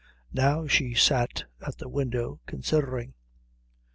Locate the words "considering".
2.47-3.13